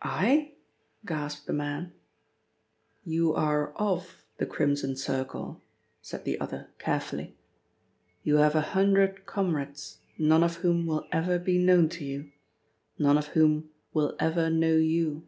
"I?" 0.00 0.54
gasped 1.04 1.46
the 1.46 1.52
man. 1.52 1.92
"You 3.04 3.34
are 3.34 3.74
of 3.74 4.24
the 4.38 4.46
Crimson 4.46 4.96
Circle," 4.96 5.60
said 6.00 6.24
the 6.24 6.40
other 6.40 6.70
carefully. 6.78 7.36
"You 8.22 8.36
have 8.36 8.54
a 8.54 8.62
hundred 8.72 9.26
comrades, 9.26 9.98
none 10.16 10.42
of 10.42 10.54
whom 10.64 10.86
will 10.86 11.06
ever 11.12 11.38
be 11.38 11.58
known 11.58 11.90
to 11.90 12.06
you, 12.06 12.32
none 12.98 13.18
of 13.18 13.26
whom 13.36 13.68
will 13.92 14.16
ever 14.18 14.48
know 14.48 14.76
you." 14.76 15.26